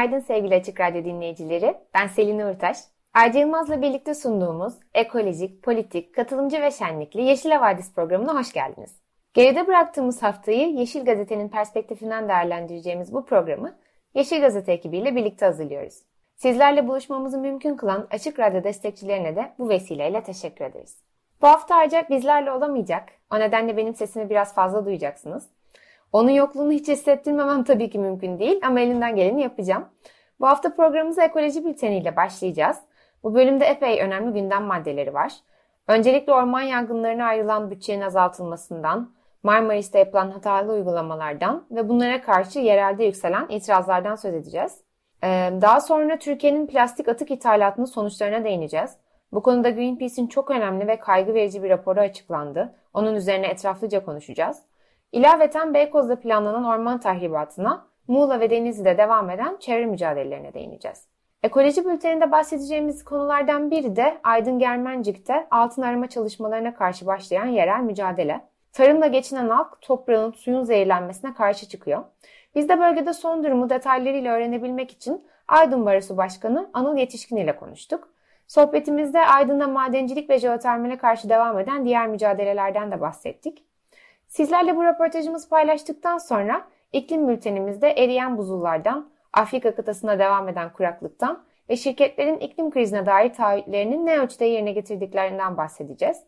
[0.00, 1.76] Günaydın sevgili Açık Radyo dinleyicileri.
[1.94, 2.76] Ben Selin Uğurtaş.
[3.14, 9.00] Arca Yılmaz'la birlikte sunduğumuz ekolojik, politik, katılımcı ve şenlikli Yeşil Havadis programına hoş geldiniz.
[9.34, 13.76] Geride bıraktığımız haftayı Yeşil Gazete'nin perspektifinden değerlendireceğimiz bu programı
[14.14, 15.94] Yeşil Gazete ekibiyle birlikte hazırlıyoruz.
[16.36, 20.96] Sizlerle buluşmamızı mümkün kılan Açık Radyo destekçilerine de bu vesileyle teşekkür ederiz.
[21.42, 23.08] Bu hafta Arca bizlerle olamayacak.
[23.32, 25.48] O nedenle benim sesimi biraz fazla duyacaksınız.
[26.12, 29.84] Onun yokluğunu hiç hissettirmemem tabii ki mümkün değil ama elinden geleni yapacağım.
[30.40, 32.76] Bu hafta programımıza ekoloji bülteniyle başlayacağız.
[33.22, 35.32] Bu bölümde epey önemli gündem maddeleri var.
[35.88, 39.10] Öncelikle orman yangınlarına ayrılan bütçenin azaltılmasından,
[39.42, 44.80] Marmaris'te yapılan hatalı uygulamalardan ve bunlara karşı yerelde yükselen itirazlardan söz edeceğiz.
[45.24, 48.96] Ee, daha sonra Türkiye'nin plastik atık ithalatının sonuçlarına değineceğiz.
[49.32, 52.74] Bu konuda Greenpeace'in çok önemli ve kaygı verici bir raporu açıklandı.
[52.94, 54.62] Onun üzerine etraflıca konuşacağız.
[55.12, 61.08] İlaveten Beykoz'da planlanan orman tahribatına, Muğla ve Denizli'de devam eden çevre mücadelelerine değineceğiz.
[61.42, 68.40] Ekoloji bülteninde bahsedeceğimiz konulardan biri de Aydın Germencik'te altın arama çalışmalarına karşı başlayan yerel mücadele.
[68.72, 72.04] Tarımla geçinen halk toprağın, suyun zehirlenmesine karşı çıkıyor.
[72.54, 78.08] Biz de bölgede son durumu detaylarıyla öğrenebilmek için Aydın Barosu Başkanı Anıl Yetişkin ile konuştuk.
[78.46, 83.64] Sohbetimizde Aydın'da madencilik ve jeotermale karşı devam eden diğer mücadelelerden de bahsettik.
[84.30, 91.76] Sizlerle bu röportajımızı paylaştıktan sonra iklim bültenimizde eriyen buzullardan, Afrika kıtasına devam eden kuraklıktan ve
[91.76, 96.22] şirketlerin iklim krizine dair taahhütlerinin ne ölçüde yerine getirdiklerinden bahsedeceğiz.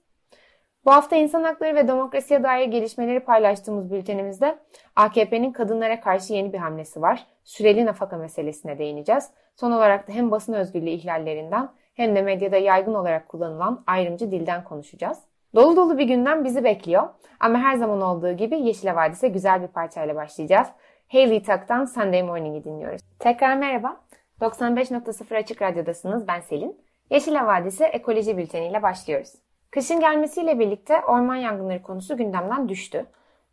[0.85, 4.59] Bu hafta insan hakları ve demokrasiye dair gelişmeleri paylaştığımız bültenimizde
[4.97, 7.27] AKP'nin kadınlara karşı yeni bir hamlesi var.
[7.45, 9.31] Süreli nafaka meselesine değineceğiz.
[9.57, 14.65] Son olarak da hem basın özgürlüğü ihlallerinden hem de medyada yaygın olarak kullanılan ayrımcı dilden
[14.65, 15.32] konuşacağız.
[15.55, 17.09] Dolu dolu bir günden bizi bekliyor.
[17.41, 20.69] Ama her zaman olduğu gibi Yeşil Havadis'e güzel bir parçayla başlayacağız.
[21.09, 23.03] Hayley Tuck'tan Sunday Morning'i dinliyoruz.
[23.19, 24.01] Tekrar merhaba.
[24.41, 26.29] 95.0 Açık Radyo'dasınız.
[26.29, 26.81] Ben Selin.
[27.11, 29.33] Yeşil Havadis'e ekoloji bülteniyle başlıyoruz.
[29.71, 33.07] Kışın gelmesiyle birlikte orman yangınları konusu gündemden düştü.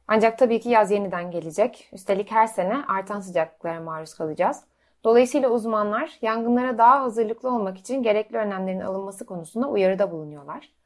[0.07, 1.89] Ancak tabii ki yaz yeniden gelecek.
[1.93, 4.63] Üstelik her sene artan sıcaklıklara maruz kalacağız.
[5.03, 10.78] Dolayısıyla uzmanlar yangınlara daha hazırlıklı olmak için gerekli önlemlerin alınması konusunda uyarıda bulunuyorlar.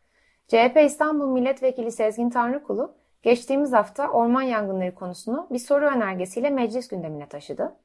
[0.47, 7.29] CHP İstanbul Milletvekili Sezgin Tanrıkulu geçtiğimiz hafta orman yangınları konusunu bir soru önergesiyle meclis gündemine
[7.29, 7.75] taşıdı.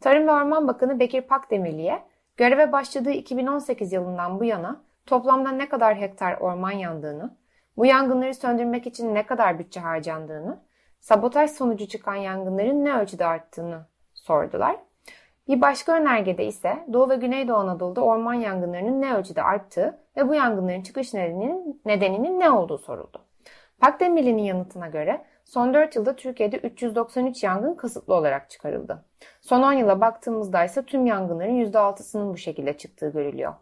[0.00, 2.02] Tarım ve Orman Bakanı Bekir Pakdemirli'ye
[2.36, 7.36] göreve başladığı 2018 yılından bu yana toplamda ne kadar hektar orman yandığını,
[7.76, 10.62] bu yangınları söndürmek için ne kadar bütçe harcandığını,
[11.00, 14.76] sabotaj sonucu çıkan yangınların ne ölçüde arttığını sordular.
[15.48, 20.34] Bir başka önergede ise Doğu ve Güneydoğu Anadolu'da orman yangınlarının ne ölçüde arttığı ve bu
[20.34, 23.20] yangınların çıkış nedeninin, nedeninin ne olduğu soruldu.
[23.80, 29.04] Pakdemirli'nin yanıtına göre son 4 yılda Türkiye'de 393 yangın kasıtlı olarak çıkarıldı.
[29.40, 33.54] Son 10 yıla baktığımızda ise tüm yangınların %6'sının bu şekilde çıktığı görülüyor.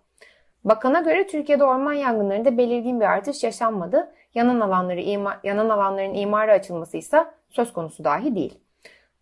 [0.65, 4.13] Bakana göre Türkiye'de orman yangınlarında belirgin bir artış yaşanmadı.
[4.35, 8.59] Yanan alanları imar, yanan alanların imara açılması ise söz konusu dahi değil.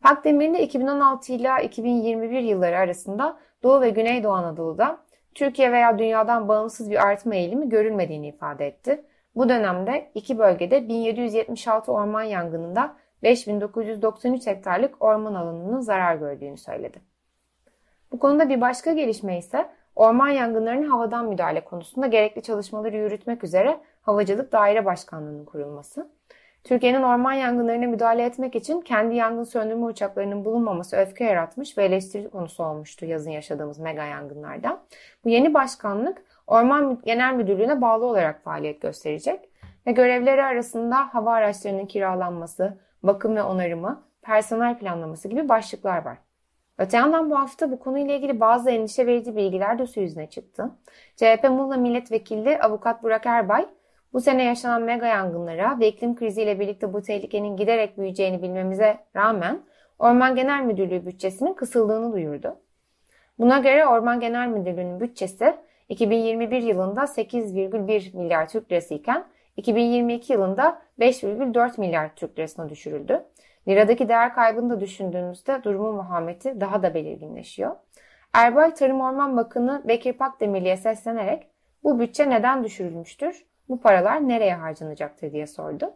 [0.02, 4.98] Pakdemir'in de 2016 ile 2021 yılları arasında Doğu ve Güneydoğu Anadolu'da
[5.34, 9.04] Türkiye veya dünyadan bağımsız bir artma eğilimi görülmediğini ifade etti.
[9.34, 16.98] Bu dönemde iki bölgede 1776 orman yangınında 5993 hektarlık orman alanının zarar gördüğünü söyledi.
[18.12, 23.80] Bu konuda bir başka gelişme ise orman yangınlarının havadan müdahale konusunda gerekli çalışmaları yürütmek üzere
[24.02, 26.19] Havacılık Daire Başkanlığı'nın kurulması.
[26.64, 32.28] Türkiye'nin orman yangınlarına müdahale etmek için kendi yangın söndürme uçaklarının bulunmaması öfke yaratmış ve eleştiri
[32.28, 34.82] konusu olmuştu yazın yaşadığımız mega yangınlarda.
[35.24, 39.48] Bu yeni başkanlık Orman Genel Müdürlüğü'ne bağlı olarak faaliyet gösterecek
[39.86, 46.18] ve görevleri arasında hava araçlarının kiralanması, bakım ve onarımı, personel planlaması gibi başlıklar var.
[46.78, 50.70] Öte yandan bu hafta bu konuyla ilgili bazı endişe verici bilgiler de su yüzüne çıktı.
[51.16, 53.66] CHP Muğla Milletvekili Avukat Burak Erbay,
[54.12, 59.60] bu sene yaşanan mega yangınlara ve iklim kriziyle birlikte bu tehlikenin giderek büyüyeceğini bilmemize rağmen
[59.98, 62.56] Orman Genel Müdürlüğü bütçesinin kısıldığını duyurdu.
[63.38, 65.54] Buna göre Orman Genel Müdürlüğü'nün bütçesi
[65.88, 69.24] 2021 yılında 8,1 milyar Türk lirası iken
[69.56, 73.24] 2022 yılında 5,4 milyar Türk lirasına düşürüldü.
[73.68, 77.76] Liradaki değer kaybını da düşündüğümüzde durumun vahameti daha da belirginleşiyor.
[78.32, 81.46] Erbay Tarım Orman Bakanı Bekir Pakdemirli'ye seslenerek
[81.84, 85.92] bu bütçe neden düşürülmüştür, bu paralar nereye harcanacaktır diye sordu.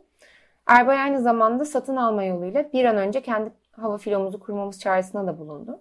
[0.67, 5.39] Erbay aynı zamanda satın alma yoluyla bir an önce kendi hava filomuzu kurmamız çağrısına da
[5.39, 5.81] bulundu.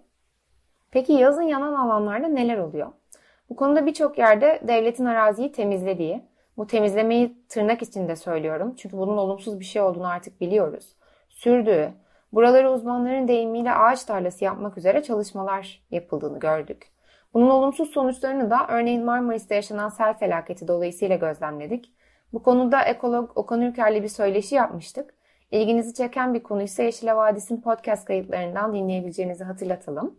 [0.90, 2.88] Peki yazın yanan alanlarda neler oluyor?
[3.50, 6.22] Bu konuda birçok yerde devletin araziyi temizlediği,
[6.56, 10.96] bu temizlemeyi tırnak içinde söylüyorum çünkü bunun olumsuz bir şey olduğunu artık biliyoruz.
[11.28, 11.92] Sürdüğü,
[12.32, 16.93] buraları uzmanların deyimiyle ağaç tarlası yapmak üzere çalışmalar yapıldığını gördük.
[17.34, 21.92] Bunun olumsuz sonuçlarını da örneğin Marmaris'te yaşanan sel felaketi dolayısıyla gözlemledik.
[22.32, 25.14] Bu konuda ekolog Okan Ülker'le bir söyleşi yapmıştık.
[25.50, 30.18] İlginizi çeken bir konuysa Yeşil Vadisi'nin podcast kayıtlarından dinleyebileceğinizi hatırlatalım.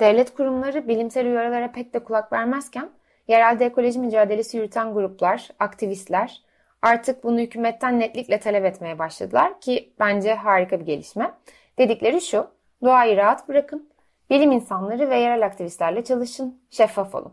[0.00, 2.90] Devlet kurumları bilimsel uyarılara pek de kulak vermezken
[3.28, 6.42] yerelde ekoloji mücadelesi yürüten gruplar, aktivistler
[6.82, 11.32] artık bunu hükümetten netlikle talep etmeye başladılar ki bence harika bir gelişme.
[11.78, 12.46] Dedikleri şu,
[12.82, 13.88] doğayı rahat bırakın,
[14.30, 17.32] bilim insanları ve yerel aktivistlerle çalışın, şeffaf olun.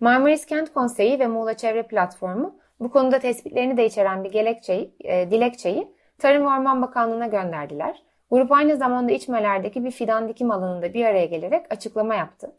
[0.00, 5.30] Marmaris Kent Konseyi ve Muğla Çevre Platformu bu konuda tespitlerini de içeren bir gerekçeyi, e,
[5.30, 8.02] dilekçeyi Tarım ve Orman Bakanlığı'na gönderdiler.
[8.30, 12.52] Grup aynı zamanda İçmeler'deki bir fidan dikim alanında bir araya gelerek açıklama yaptı.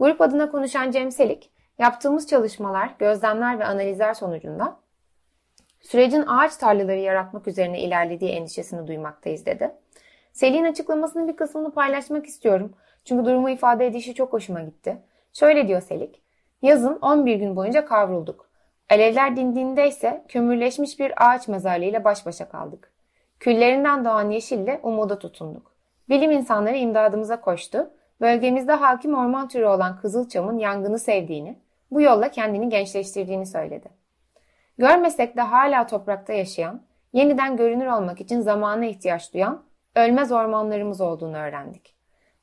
[0.00, 4.76] Grup adına konuşan Cem Selik, yaptığımız çalışmalar, gözlemler ve analizler sonucunda
[5.80, 9.70] sürecin ağaç tarlaları yaratmak üzerine ilerlediği endişesini duymaktayız dedi.
[10.32, 12.72] Selik'in açıklamasının bir kısmını paylaşmak istiyorum.
[13.04, 14.96] Çünkü durumu ifade edişi çok hoşuma gitti.
[15.32, 16.22] Şöyle diyor Selik.
[16.62, 18.50] Yazın 11 gün boyunca kavrulduk.
[18.90, 22.92] Alevler dindiğinde ise kömürleşmiş bir ağaç mezarlığıyla baş başa kaldık.
[23.40, 25.72] Küllerinden doğan yeşille umuda tutunduk.
[26.08, 27.90] Bilim insanları imdadımıza koştu.
[28.20, 31.58] Bölgemizde hakim orman türü olan kızılçamın yangını sevdiğini,
[31.90, 33.88] bu yolla kendini gençleştirdiğini söyledi.
[34.78, 36.82] Görmesek de hala toprakta yaşayan,
[37.12, 39.62] yeniden görünür olmak için zamana ihtiyaç duyan
[39.96, 41.94] ölmez ormanlarımız olduğunu öğrendik.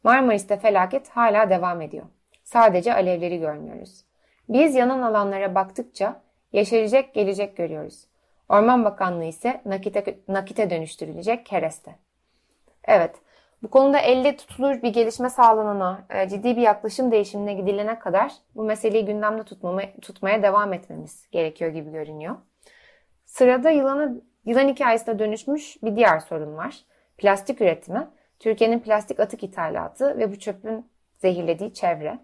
[0.04, 2.06] Marmaris'te felaket hala devam ediyor.
[2.44, 4.06] Sadece alevleri görmüyoruz.
[4.50, 8.06] Biz yanan alanlara baktıkça yeşerecek gelecek görüyoruz.
[8.50, 11.96] Orman Bakanlığı ise nakite, nakite dönüştürülecek kereste.
[12.84, 13.16] Evet,
[13.64, 18.64] bu konuda elle tutulur bir gelişme sağlanana, e, ciddi bir yaklaşım değişimine gidilene kadar bu
[18.64, 22.36] meseleyi gündemde tutmama, tutmaya devam etmemiz gerekiyor gibi görünüyor.
[23.26, 26.80] Sırada yılanı, yılan hikayesine dönüşmüş bir diğer sorun var.
[27.18, 28.08] Plastik üretimi,
[28.40, 30.86] Türkiye'nin plastik atık ithalatı ve bu çöpün
[31.18, 32.20] zehirlediği çevre.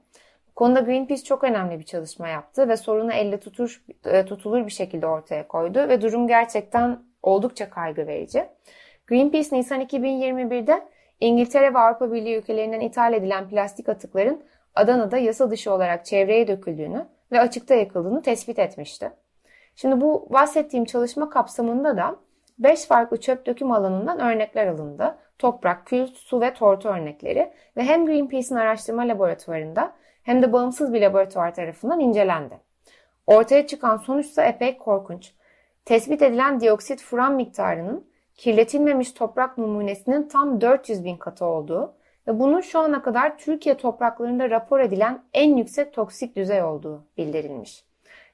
[0.56, 5.08] Konuda Greenpeace çok önemli bir çalışma yaptı ve sorunu elle tutur, e, tutulur bir şekilde
[5.08, 8.46] ortaya koydu ve durum gerçekten oldukça kaygı verici.
[9.08, 10.88] Greenpeace Nisan 2021'de
[11.20, 14.44] İngiltere ve Avrupa Birliği ülkelerinden ithal edilen plastik atıkların
[14.76, 19.12] Adana'da yasa dışı olarak çevreye döküldüğünü ve açıkta yakıldığını tespit etmişti.
[19.76, 22.16] Şimdi bu bahsettiğim çalışma kapsamında da
[22.60, 25.18] 5 farklı çöp döküm alanından örnekler alındı.
[25.40, 29.94] Toprak, kül, su ve tortu örnekleri ve hem Greenpeace'in araştırma laboratuvarında
[30.24, 32.60] hem de bağımsız bir laboratuvar tarafından incelendi.
[33.28, 35.34] Ortaya çıkan sonuç ise epey korkunç.
[35.86, 41.94] Tespit edilen dioksit furan miktarının kirletilmemiş toprak numunesinin tam 400 bin katı olduğu
[42.28, 47.86] ve bunun şu ana kadar Türkiye topraklarında rapor edilen en yüksek toksik düzey olduğu bildirilmiş.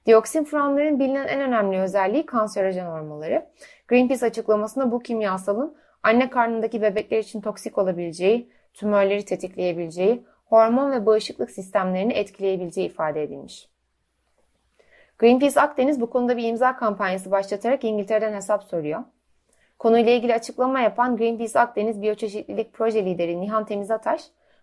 [0.05, 3.45] Dioksin furanların bilinen en önemli özelliği kanserojen olmaları.
[3.87, 11.51] Greenpeace açıklamasında bu kimyasalın anne karnındaki bebekler için toksik olabileceği, tümörleri tetikleyebileceği, hormon ve bağışıklık
[11.51, 13.69] sistemlerini etkileyebileceği ifade edilmiş.
[15.19, 19.03] Greenpeace Akdeniz bu konuda bir imza kampanyası başlatarak İngiltere'den hesap soruyor.
[19.79, 24.21] Konuyla ilgili açıklama yapan Greenpeace Akdeniz Biyoçeşitlilik Proje Lideri Nihan Temizataş,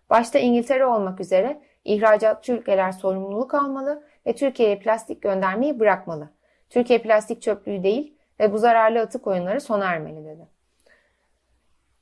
[0.09, 6.29] başta İngiltere olmak üzere ihracatçı ülkeler sorumluluk almalı ve Türkiye'ye plastik göndermeyi bırakmalı.
[6.69, 10.58] Türkiye plastik çöplüğü değil ve bu zararlı atık oyunları sona ermeli dedi.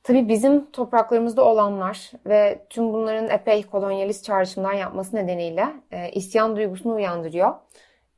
[0.08, 6.94] Tabii bizim topraklarımızda olanlar ve tüm bunların epey kolonyalist çağrışımlar yapması nedeniyle e, isyan duygusunu
[6.94, 7.54] uyandırıyor.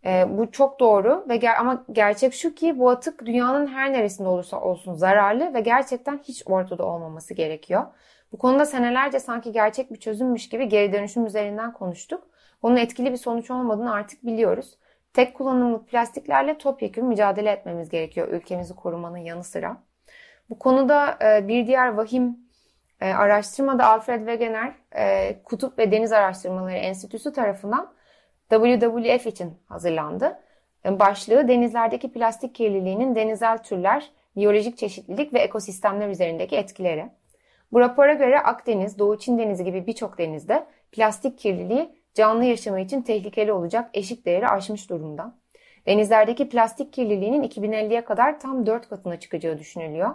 [0.05, 4.29] E, bu çok doğru ve ger ama gerçek şu ki bu atık dünyanın her neresinde
[4.29, 7.87] olursa olsun zararlı ve gerçekten hiç ortada olmaması gerekiyor.
[8.33, 12.23] Bu konuda senelerce sanki gerçek bir çözümmüş gibi geri dönüşüm üzerinden konuştuk.
[12.63, 14.79] Bunun etkili bir sonuç olmadığını artık biliyoruz.
[15.13, 19.90] Tek kullanımlık plastiklerle topyekun mücadele etmemiz gerekiyor ülkemizi korumanın yanı sıra.
[20.51, 22.39] Bu konuda e, bir diğer vahim
[23.01, 27.93] e, araştırma da Alfred Wegener e, Kutup ve Deniz Araştırmaları Enstitüsü tarafından
[28.51, 30.39] WWF için hazırlandı.
[30.85, 37.11] Başlığı denizlerdeki plastik kirliliğinin denizel türler, biyolojik çeşitlilik ve ekosistemler üzerindeki etkileri.
[37.73, 43.03] Bu rapora göre Akdeniz, Doğu Çin Denizi gibi birçok denizde plastik kirliliği canlı yaşamı için
[43.03, 45.35] tehlikeli olacak eşik değeri aşmış durumda.
[45.87, 50.15] Denizlerdeki plastik kirliliğinin 2050'ye kadar tam 4 katına çıkacağı düşünülüyor.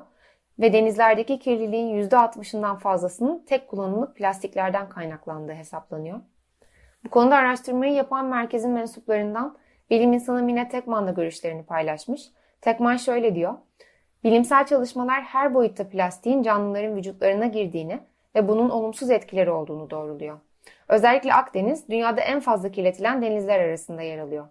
[0.60, 6.20] Ve denizlerdeki kirliliğin %60'ından fazlasının tek kullanımlık plastiklerden kaynaklandığı hesaplanıyor.
[7.06, 9.58] Bu konuda araştırmayı yapan merkezin mensuplarından
[9.90, 12.22] bilim insanı Mine Tekman da görüşlerini paylaşmış.
[12.62, 13.54] Tekman şöyle diyor.
[14.24, 18.00] Bilimsel çalışmalar her boyutta plastiğin canlıların vücutlarına girdiğini
[18.36, 20.40] ve bunun olumsuz etkileri olduğunu doğruluyor.
[20.88, 24.48] Özellikle Akdeniz dünyada en fazla kirletilen denizler arasında yer alıyor.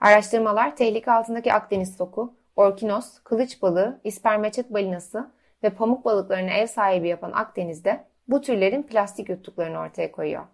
[0.00, 5.30] Araştırmalar tehlike altındaki Akdeniz soku, orkinos, kılıç balığı, ispermeçet balinası
[5.62, 10.44] ve pamuk balıklarına ev sahibi yapan Akdeniz'de bu türlerin plastik yuttuklarını ortaya koyuyor.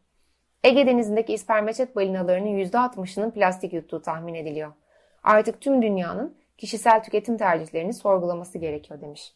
[0.65, 4.73] Ege Denizi'ndeki ispermeçet balinalarının %60'ının plastik yuttuğu tahmin ediliyor.
[5.23, 9.35] Artık tüm dünyanın kişisel tüketim tercihlerini sorgulaması gerekiyor demiş.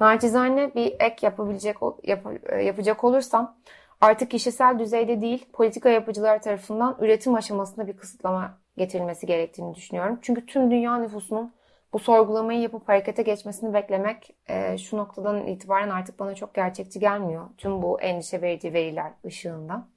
[0.00, 2.26] Naçizane bir ek yapabilecek yap,
[2.64, 3.56] yapacak olursam
[4.00, 10.18] artık kişisel düzeyde değil politika yapıcılar tarafından üretim aşamasında bir kısıtlama getirilmesi gerektiğini düşünüyorum.
[10.22, 11.52] Çünkü tüm dünya nüfusunun
[11.92, 17.46] bu sorgulamayı yapıp harekete geçmesini beklemek e, şu noktadan itibaren artık bana çok gerçekçi gelmiyor.
[17.58, 19.88] Tüm bu endişe verici veriler ışığında.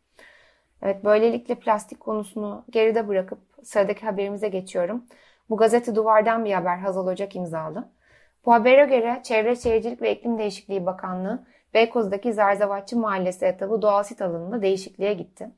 [0.81, 5.05] Evet böylelikle plastik konusunu geride bırakıp sıradaki haberimize geçiyorum.
[5.49, 7.89] Bu gazete duvardan bir haber Hazal Ocak imzalı.
[8.45, 14.21] Bu habere göre Çevre Şehircilik ve İklim Değişikliği Bakanlığı Beykoz'daki Zerzavatçı Mahallesi etabı doğal sit
[14.21, 15.49] alanında değişikliğe gitti.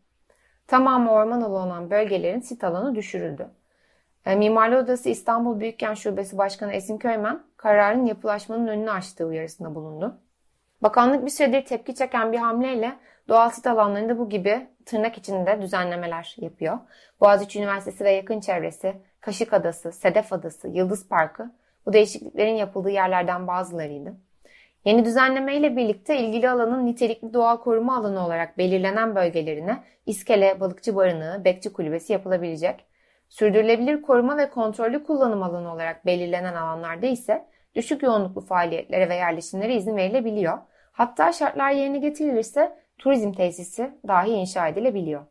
[0.67, 3.49] Tamamı orman olan bölgelerin sit alanı düşürüldü.
[4.27, 10.17] E, Mimarlı Odası İstanbul Büyükkent Şubesi Başkanı Esin Köymen kararın yapılaşmanın önünü açtığı uyarısında bulundu.
[10.81, 12.95] Bakanlık bir süredir tepki çeken bir hamleyle
[13.27, 16.77] doğal sit alanlarında bu gibi tırnak içinde düzenlemeler yapıyor.
[17.21, 21.51] Boğaziçi Üniversitesi ve yakın çevresi, Kaşık Adası, Sedef Adası, Yıldız Parkı
[21.85, 24.13] bu değişikliklerin yapıldığı yerlerden bazılarıydı.
[24.85, 31.45] Yeni düzenlemeyle birlikte ilgili alanın nitelikli doğal koruma alanı olarak belirlenen bölgelerine iskele, balıkçı barınağı,
[31.45, 32.86] bekçi kulübesi yapılabilecek.
[33.29, 39.75] Sürdürülebilir koruma ve kontrollü kullanım alanı olarak belirlenen alanlarda ise düşük yoğunluklu faaliyetlere ve yerleşimlere
[39.75, 40.57] izin verilebiliyor.
[40.91, 45.21] Hatta şartlar yerine getirilirse turizm tesisi dahi inşa edilebiliyor.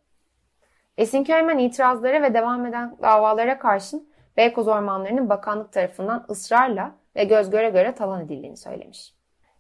[0.99, 7.71] Esinköy itirazlara ve devam eden davalara karşın Beykoz ormanlarının bakanlık tarafından ısrarla ve göz göre
[7.71, 9.15] göre talan edildiğini söylemiş.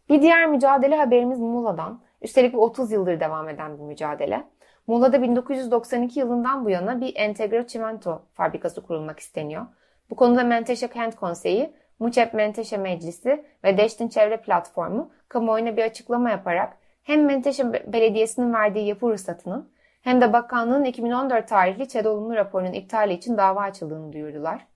[0.09, 2.01] Bir diğer mücadele haberimiz Muğla'dan.
[2.23, 4.45] Üstelik bu 30 yıldır devam eden bir mücadele.
[4.87, 9.67] Muğla'da 1992 yılından bu yana bir entegre çimento fabrikası kurulmak isteniyor.
[10.11, 16.31] Bu konuda Menteşe Kent Konseyi, Muçep Menteşe Meclisi ve Deştin Çevre Platformu kamuoyuna bir açıklama
[16.31, 19.71] yaparak hem Menteşe Belediyesi'nin verdiği yapı ruhsatının
[20.03, 24.67] hem de bakanlığın 2014 tarihli ÇED olumlu raporunun iptali için dava açıldığını duyurdular.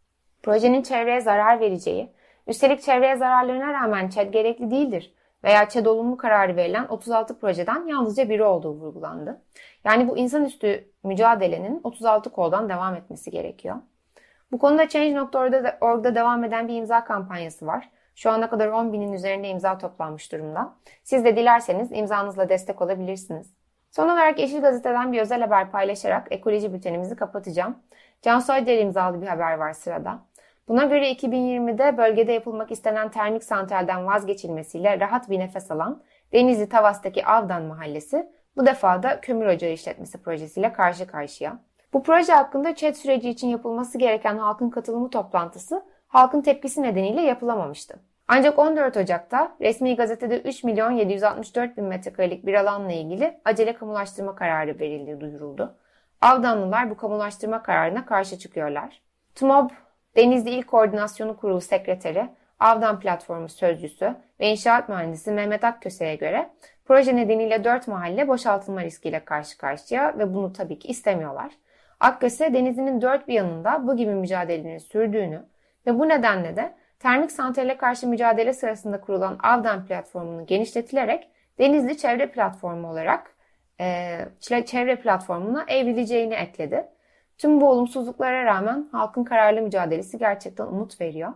[0.42, 2.12] Projenin çevreye zarar vereceği,
[2.46, 8.28] üstelik çevreye zararlarına rağmen ÇED gerekli değildir veya ÇED olumlu kararı verilen 36 projeden yalnızca
[8.28, 9.42] biri olduğu vurgulandı.
[9.84, 13.76] Yani bu insanüstü mücadelenin 36 koldan devam etmesi gerekiyor.
[14.52, 17.90] Bu konuda Change.org'da devam eden bir imza kampanyası var.
[18.14, 20.74] Şu ana kadar 10 binin üzerinde imza toplanmış durumda.
[21.04, 23.54] Siz de dilerseniz imzanızla destek olabilirsiniz.
[23.90, 27.78] Son olarak Yeşil Gazete'den bir özel haber paylaşarak ekoloji bültenimizi kapatacağım.
[28.22, 30.18] Can Soyder imzalı bir haber var sırada.
[30.70, 37.26] Buna göre 2020'de bölgede yapılmak istenen termik santralden vazgeçilmesiyle rahat bir nefes alan Denizli Tavas'taki
[37.26, 41.58] Avdan Mahallesi bu defa da kömür ocağı işletmesi projesiyle karşı karşıya.
[41.92, 48.00] Bu proje hakkında ÇED süreci için yapılması gereken halkın katılımı toplantısı halkın tepkisi nedeniyle yapılamamıştı.
[48.28, 54.34] Ancak 14 Ocak'ta resmi gazetede 3 milyon 764 bin metrekarelik bir alanla ilgili acele kamulaştırma
[54.34, 55.74] kararı verildiği duyuruldu.
[56.20, 59.02] Avdanlılar bu kamulaştırma kararına karşı çıkıyorlar.
[59.34, 59.70] TMOB,
[60.16, 62.28] Denizli İl Koordinasyonu Kurulu Sekreteri,
[62.60, 66.50] Avdan Platformu Sözcüsü ve İnşaat Mühendisi Mehmet Akköse'ye göre
[66.84, 71.52] proje nedeniyle 4 mahalle boşaltılma riskiyle karşı karşıya ve bunu tabii ki istemiyorlar.
[72.00, 75.42] Akköse denizinin dört bir yanında bu gibi mücadelenin sürdüğünü
[75.86, 82.26] ve bu nedenle de termik santrale karşı mücadele sırasında kurulan Avdan platformunun genişletilerek Denizli Çevre
[82.30, 83.34] Platformu olarak
[83.80, 86.88] e, çevre platformuna evrileceğini ekledi.
[87.40, 91.32] Tüm bu olumsuzluklara rağmen halkın kararlı mücadelesi gerçekten umut veriyor.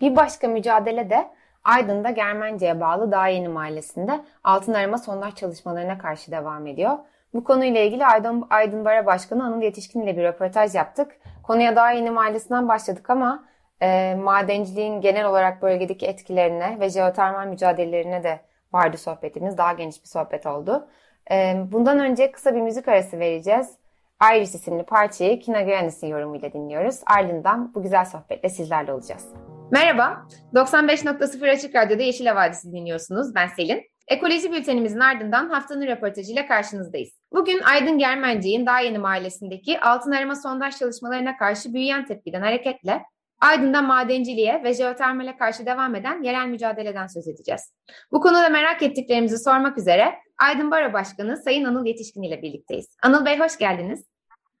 [0.00, 1.30] Bir başka mücadele de
[1.64, 6.98] Aydın'da Germence'ye bağlı Daha Yeni Mahallesi'nde altın arama sondaj çalışmalarına karşı devam ediyor.
[7.34, 11.16] Bu konuyla ilgili Aydın, Aydın Bara Başkanı Anıl Yetişkin ile bir röportaj yaptık.
[11.42, 13.44] Konuya Daha Yeni Mahallesi'nden başladık ama
[13.82, 18.40] e, madenciliğin genel olarak bölgedeki etkilerine ve jeotermal mücadelelerine de
[18.72, 19.58] vardı sohbetimiz.
[19.58, 20.88] Daha geniş bir sohbet oldu.
[21.30, 23.78] E, bundan önce kısa bir müzik arası vereceğiz.
[24.22, 27.00] Iris isimli parçayı Kina Göyanis'in yorumuyla dinliyoruz.
[27.06, 29.24] Ardından bu güzel sohbetle sizlerle olacağız.
[29.70, 33.34] Merhaba, 95.0 Açık Radyo'da Yeşil Havadisi dinliyorsunuz.
[33.34, 33.82] Ben Selin.
[34.08, 37.10] Ekoloji bültenimizin ardından haftanın röportajıyla karşınızdayız.
[37.32, 43.02] Bugün Aydın Germenci'nin daha yeni mahallesindeki altın arama sondaj çalışmalarına karşı büyüyen tepkiden hareketle
[43.40, 47.74] Aydın'da madenciliğe ve jeotermale karşı devam eden yerel mücadeleden söz edeceğiz.
[48.12, 52.96] Bu konuda merak ettiklerimizi sormak üzere Aydın Baro Başkanı Sayın Anıl Yetişkin ile birlikteyiz.
[53.02, 54.04] Anıl Bey hoş geldiniz.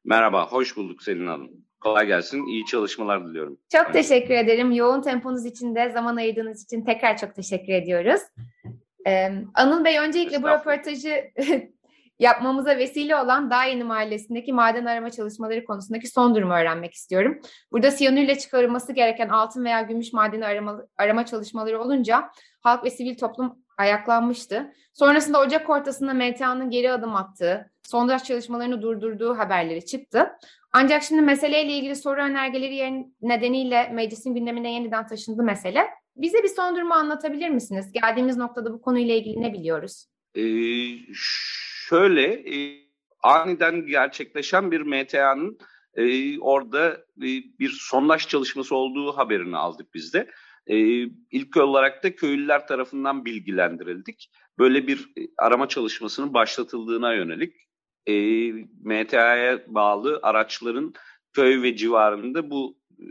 [0.04, 1.50] Merhaba, hoş bulduk Selin Hanım.
[1.80, 3.58] Kolay gelsin, iyi çalışmalar diliyorum.
[3.72, 3.92] Çok evet.
[3.92, 4.72] teşekkür ederim.
[4.72, 8.20] Yoğun temponuz için de zaman ayırdığınız için tekrar çok teşekkür ediyoruz.
[9.06, 11.24] Ee, Anıl Bey öncelikle bu röportajı
[12.18, 17.40] yapmamıza vesile olan Dağ Yeni Mahallesi'ndeki maden arama çalışmaları konusundaki son durumu öğrenmek istiyorum.
[17.72, 22.30] Burada siyanürle çıkarılması gereken altın veya gümüş madeni arama, arama çalışmaları olunca
[22.60, 24.72] halk ve sivil toplum ayaklanmıştı.
[24.94, 30.30] Sonrasında Ocak ortasında MTA'nın geri adım attığı, sondaj çalışmalarını durdurduğu haberleri çıktı.
[30.72, 35.86] Ancak şimdi meseleyle ilgili soru önergeleri nedeniyle meclisin gündemine yeniden taşındı mesele.
[36.16, 37.92] Bize bir son durumu anlatabilir misiniz?
[37.92, 40.06] Geldiğimiz noktada bu konuyla ilgili ne biliyoruz?
[40.34, 40.42] Ee,
[41.88, 42.78] şöyle e,
[43.22, 45.58] aniden gerçekleşen bir MTA'nın
[45.94, 50.28] e, orada e, bir sondaj çalışması olduğu haberini aldık biz de.
[50.68, 50.76] E,
[51.30, 54.30] ilk olarak da köylüler tarafından bilgilendirildik.
[54.58, 57.54] Böyle bir e, arama çalışmasının başlatıldığına yönelik
[58.06, 58.14] e,
[58.84, 60.94] MTA'ya bağlı araçların
[61.32, 63.08] köy ve civarında bu e,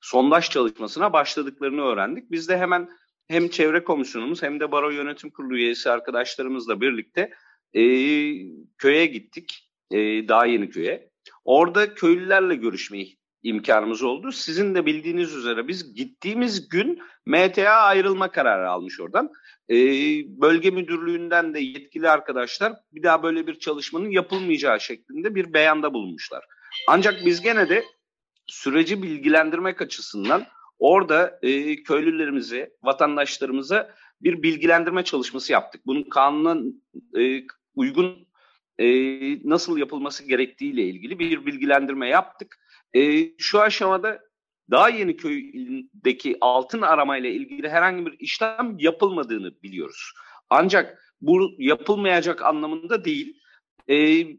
[0.00, 2.30] sondaj çalışmasına başladıklarını öğrendik.
[2.30, 2.88] Biz de hemen
[3.28, 7.30] hem çevre komisyonumuz hem de baro yönetim kurulu üyesi arkadaşlarımızla birlikte
[7.74, 7.82] e,
[8.78, 9.70] köye gittik.
[9.90, 11.10] E, daha yeni köye.
[11.44, 12.98] Orada köylülerle görüşme
[13.46, 14.32] imkanımız oldu.
[14.32, 19.30] Sizin de bildiğiniz üzere biz gittiğimiz gün MTA ayrılma kararı almış oradan.
[19.70, 19.76] E,
[20.40, 26.44] bölge müdürlüğünden de yetkili arkadaşlar bir daha böyle bir çalışmanın yapılmayacağı şeklinde bir beyanda bulunmuşlar.
[26.88, 27.84] Ancak biz gene de
[28.46, 30.46] süreci bilgilendirmek açısından
[30.78, 35.86] orada e, köylülerimize, vatandaşlarımıza bir bilgilendirme çalışması yaptık.
[35.86, 36.62] Bunun kanuna
[37.20, 37.42] e,
[37.74, 38.26] uygun
[38.78, 38.88] e,
[39.50, 42.58] nasıl yapılması gerektiğiyle ilgili bir bilgilendirme yaptık.
[42.94, 44.20] E, şu aşamada
[44.70, 50.12] daha yeni köydeki altın aramayla ilgili herhangi bir işlem yapılmadığını biliyoruz.
[50.50, 53.40] Ancak bu yapılmayacak anlamında değil.
[53.88, 53.96] E,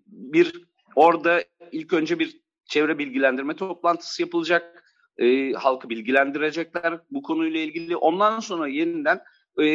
[0.08, 0.62] bir
[0.96, 4.84] orada ilk önce bir çevre bilgilendirme toplantısı yapılacak.
[5.18, 7.96] E, halkı bilgilendirecekler bu konuyla ilgili.
[7.96, 9.22] Ondan sonra yeniden
[9.62, 9.66] e,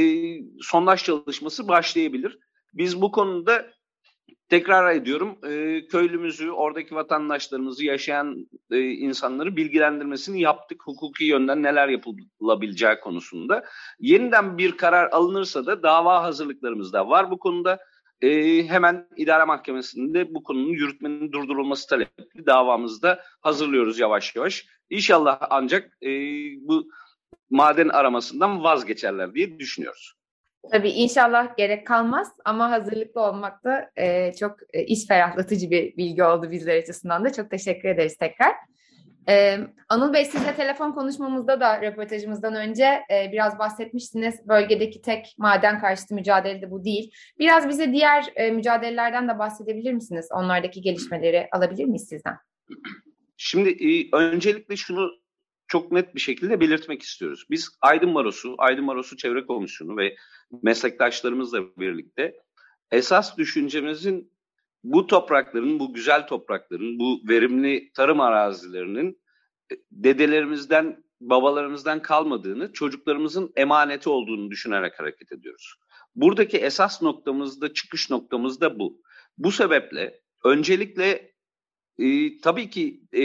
[0.60, 2.38] sondaj çalışması başlayabilir.
[2.74, 3.72] Biz bu konuda
[4.52, 10.82] tekrar ediyorum e, köylümüzü, oradaki vatandaşlarımızı, yaşayan e, insanları bilgilendirmesini yaptık.
[10.84, 13.64] Hukuki yönden neler yapılabileceği konusunda.
[14.00, 17.78] Yeniden bir karar alınırsa da dava hazırlıklarımız da var bu konuda.
[18.20, 24.66] E, hemen idare mahkemesinde bu konunun yürütmenin durdurulması talepli davamızda hazırlıyoruz yavaş yavaş.
[24.90, 26.10] İnşallah ancak e,
[26.60, 26.90] bu
[27.50, 30.21] maden aramasından vazgeçerler diye düşünüyoruz.
[30.70, 36.24] Tabii inşallah gerek kalmaz ama hazırlıklı olmak da e, çok e, iş ferahlatıcı bir bilgi
[36.24, 37.32] oldu bizler açısından da.
[37.32, 38.52] Çok teşekkür ederiz tekrar.
[39.28, 44.48] Ee, Anıl Bey sizle telefon konuşmamızda da röportajımızdan önce e, biraz bahsetmiştiniz.
[44.48, 47.10] Bölgedeki tek maden karşıtı mücadele de bu değil.
[47.38, 50.28] Biraz bize diğer e, mücadelelerden de bahsedebilir misiniz?
[50.32, 52.36] Onlardaki gelişmeleri alabilir miyiz sizden?
[53.36, 55.10] Şimdi e, öncelikle şunu
[55.72, 57.46] çok net bir şekilde belirtmek istiyoruz.
[57.50, 60.16] Biz Aydın Barosu, Aydın Barosu Çevre Komisyonu ve
[60.62, 62.36] meslektaşlarımızla birlikte
[62.90, 64.32] esas düşüncemizin
[64.84, 69.20] bu toprakların, bu güzel toprakların, bu verimli tarım arazilerinin
[69.72, 75.74] e, dedelerimizden, babalarımızdan kalmadığını, çocuklarımızın emaneti olduğunu düşünerek hareket ediyoruz.
[76.16, 79.00] Buradaki esas noktamız da, çıkış noktamız da bu.
[79.38, 81.31] Bu sebeple öncelikle
[81.98, 83.22] e, tabii ki e,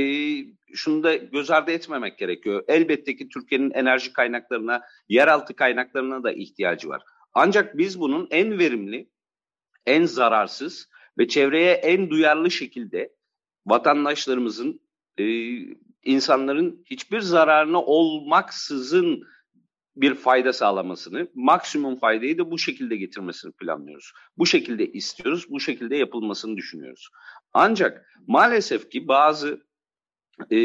[0.73, 2.63] şunu da göz ardı etmemek gerekiyor.
[2.67, 7.01] Elbette ki Türkiye'nin enerji kaynaklarına, yeraltı kaynaklarına da ihtiyacı var.
[7.34, 9.10] Ancak biz bunun en verimli,
[9.86, 13.13] en zararsız ve çevreye en duyarlı şekilde
[13.65, 14.80] vatandaşlarımızın,
[15.19, 15.23] e,
[16.03, 19.23] insanların hiçbir zararına olmaksızın
[20.01, 24.12] bir fayda sağlamasını, maksimum faydayı da bu şekilde getirmesini planlıyoruz.
[24.38, 27.10] Bu şekilde istiyoruz, bu şekilde yapılmasını düşünüyoruz.
[27.53, 29.62] Ancak maalesef ki bazı
[30.51, 30.60] e,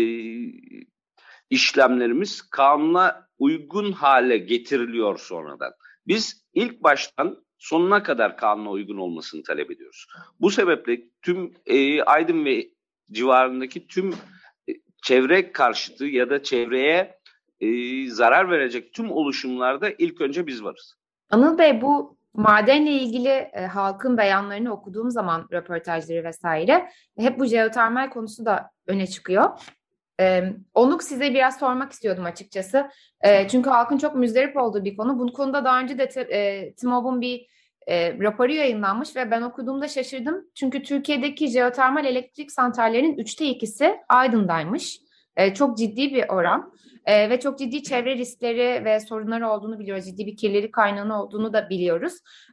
[1.51, 5.73] işlemlerimiz kanuna uygun hale getiriliyor sonradan.
[6.07, 10.07] Biz ilk baştan sonuna kadar kanuna uygun olmasını talep ediyoruz.
[10.41, 12.71] Bu sebeple tüm e, Aydın ve
[13.11, 14.11] civarındaki tüm
[14.69, 17.22] e, çevre karşıtı ya da çevreye
[17.63, 20.95] e, zarar verecek tüm oluşumlarda ilk önce biz varız.
[21.31, 28.11] Anıl Bey bu madenle ilgili e, halkın beyanlarını okuduğum zaman röportajları vesaire hep bu jeotermal
[28.11, 29.51] konusu da öne çıkıyor.
[30.21, 32.91] Ee, onu size biraz sormak istiyordum açıkçası.
[33.21, 35.19] Ee, çünkü halkın çok müzdarip olduğu bir konu.
[35.19, 37.47] Bu konuda daha önce de e, TİMOB'un bir
[37.87, 40.45] e, raporu yayınlanmış ve ben okuduğumda şaşırdım.
[40.55, 44.99] Çünkü Türkiye'deki jeotermal elektrik santrallerinin üçte ikisi Aydın'daymış.
[45.37, 46.73] E, çok ciddi bir oran
[47.05, 50.05] e, ve çok ciddi çevre riskleri ve sorunları olduğunu biliyoruz.
[50.05, 52.13] Ciddi bir kirlilik kaynağı olduğunu da biliyoruz.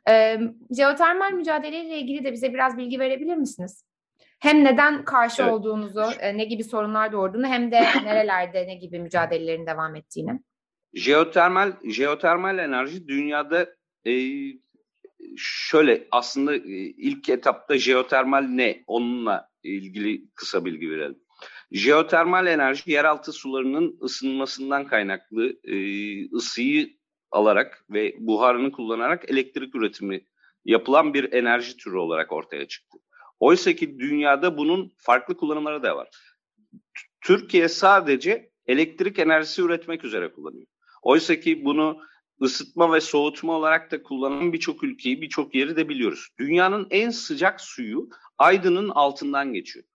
[0.09, 0.39] E,
[0.77, 3.85] jeotermal mücadeleyle ilgili de bize biraz bilgi verebilir misiniz?
[4.39, 5.53] Hem neden karşı evet.
[5.53, 10.39] olduğunuzu, e, ne gibi sorunlar doğurduğunu hem de nerelerde ne gibi mücadelelerin devam ettiğini.
[10.93, 13.67] Jeotermal jeotermal enerji dünyada
[14.07, 14.13] e,
[15.37, 16.59] şöyle aslında e,
[16.97, 21.19] ilk etapta jeotermal ne onunla ilgili kısa bilgi verelim.
[21.71, 25.75] Jeotermal enerji yeraltı sularının ısınmasından kaynaklı e,
[26.35, 26.99] ısıyı
[27.31, 30.25] alarak ve buharını kullanarak elektrik üretimi
[30.65, 32.97] yapılan bir enerji türü olarak ortaya çıktı.
[33.39, 36.09] Oysa ki dünyada bunun farklı kullanımları da var.
[37.21, 40.67] Türkiye sadece elektrik enerjisi üretmek üzere kullanıyor.
[41.01, 42.01] Oysa ki bunu
[42.41, 46.27] ısıtma ve soğutma olarak da kullanan birçok ülkeyi, birçok yeri de biliyoruz.
[46.39, 49.85] Dünyanın en sıcak suyu Aydın'ın altından geçiyor.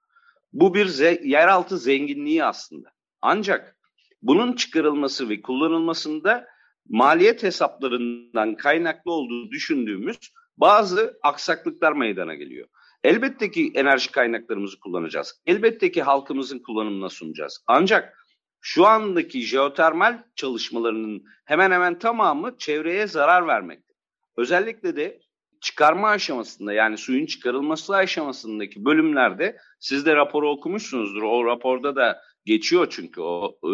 [0.55, 2.88] Bu bir ze- yeraltı zenginliği aslında.
[3.23, 3.77] Ancak
[4.23, 6.47] bunun çıkarılması ve kullanılmasında
[6.88, 10.17] maliyet hesaplarından kaynaklı olduğu düşündüğümüz
[10.57, 12.69] bazı aksaklıklar meydana geliyor.
[13.05, 15.43] Elbette ki enerji kaynaklarımızı kullanacağız.
[15.47, 17.64] Elbette ki halkımızın kullanımına sunacağız.
[17.67, 18.19] Ancak
[18.61, 23.95] şu andaki jeotermal çalışmalarının hemen hemen tamamı çevreye zarar vermekte.
[24.37, 25.21] Özellikle de
[25.64, 31.22] çıkarma aşamasında yani suyun çıkarılması aşamasındaki bölümlerde siz de raporu okumuşsunuzdur.
[31.22, 33.72] O raporda da geçiyor çünkü o e,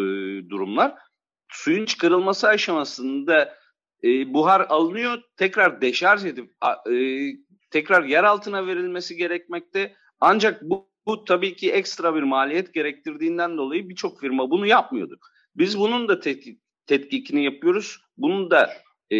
[0.50, 0.94] durumlar.
[1.48, 3.54] Suyun çıkarılması aşamasında
[4.04, 6.50] e, buhar alınıyor, tekrar deşarj edip
[6.92, 6.96] e,
[7.70, 9.94] tekrar yer altına verilmesi gerekmekte.
[10.20, 15.18] Ancak bu bu tabii ki ekstra bir maliyet gerektirdiğinden dolayı birçok firma bunu yapmıyordu.
[15.56, 17.98] Biz bunun da tetkik, tetkikini yapıyoruz.
[18.16, 18.70] Bunun da
[19.10, 19.18] e,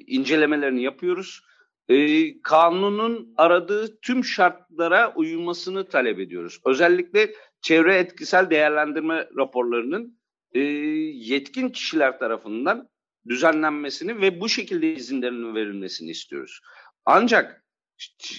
[0.00, 1.47] incelemelerini yapıyoruz.
[1.88, 6.60] E, kanunun aradığı tüm şartlara uyulmasını talep ediyoruz.
[6.64, 10.18] Özellikle çevre etkisel değerlendirme raporlarının
[10.52, 12.88] e, yetkin kişiler tarafından
[13.28, 16.60] düzenlenmesini ve bu şekilde izinlerinin verilmesini istiyoruz.
[17.04, 17.64] Ancak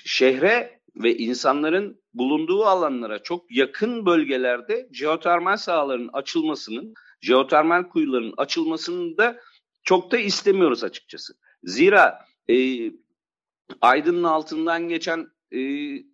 [0.06, 9.40] şehre ve insanların bulunduğu alanlara çok yakın bölgelerde jeotermal sahaların açılmasının, jeotermal kuyuların açılmasını da
[9.84, 11.34] çok da istemiyoruz açıkçası.
[11.64, 12.56] Zira e,
[13.82, 15.60] Aydın'ın altından geçen e,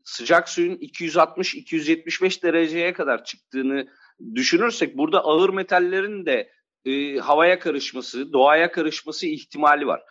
[0.03, 3.87] sıcak suyun 260-275 dereceye kadar çıktığını
[4.35, 6.51] düşünürsek burada ağır metallerin de
[6.85, 10.01] e, havaya karışması, doğaya karışması ihtimali var.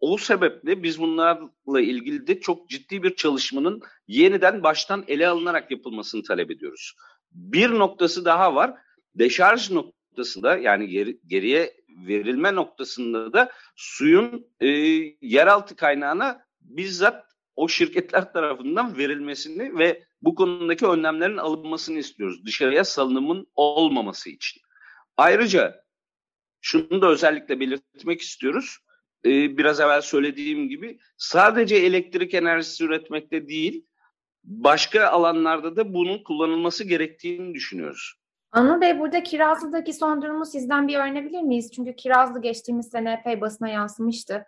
[0.00, 6.22] O sebeple biz bunlarla ilgili de çok ciddi bir çalışmanın yeniden baştan ele alınarak yapılmasını
[6.22, 6.94] talep ediyoruz.
[7.32, 8.74] Bir noktası daha var.
[9.14, 11.74] Deşarj noktasında yani geri, geriye
[12.06, 14.68] verilme noktasında da suyun e,
[15.20, 17.24] yeraltı kaynağına bizzat
[17.56, 22.46] o şirketler tarafından verilmesini ve bu konudaki önlemlerin alınmasını istiyoruz.
[22.46, 24.62] Dışarıya salınımın olmaması için.
[25.16, 25.84] Ayrıca
[26.60, 28.78] şunu da özellikle belirtmek istiyoruz
[29.24, 33.86] e, biraz evvel söylediğim gibi sadece elektrik enerjisi üretmekte değil,
[34.44, 38.14] başka alanlarda da bunun kullanılması gerektiğini düşünüyoruz.
[38.52, 41.72] Anıl Bey burada Kirazlı'daki son durumu sizden bir öğrenebilir miyiz?
[41.72, 44.46] Çünkü Kirazlı geçtiğimiz sene epey basına yansımıştı.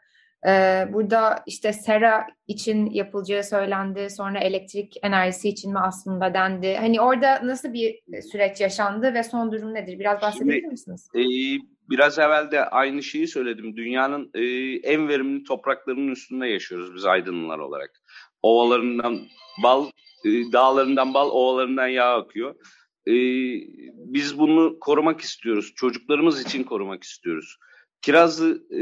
[0.48, 4.10] Ee, burada işte sera için yapılacağı söylendi.
[4.10, 6.76] Sonra elektrik enerjisi için mi aslında dendi.
[6.76, 7.94] Hani orada nasıl bir
[8.32, 9.98] süreç yaşandı ve son durum nedir?
[9.98, 11.08] Biraz bahsedebilir Şimdi, misiniz?
[11.14, 11.22] E,
[11.90, 13.76] biraz evvel de aynı şeyi söyledim.
[13.76, 14.42] Dünyanın e,
[14.92, 17.90] en verimli topraklarının üstünde yaşıyoruz biz aydınlılar olarak.
[18.42, 19.18] Ovalarından
[19.62, 19.86] bal,
[20.24, 22.54] e, dağlarından bal, ovalarından yağ akıyor.
[23.06, 23.14] E,
[23.94, 25.72] biz bunu korumak istiyoruz.
[25.76, 27.58] Çocuklarımız için korumak istiyoruz.
[28.02, 28.80] Kirazlı e,